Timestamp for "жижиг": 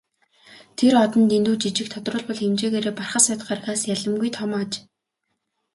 1.61-1.87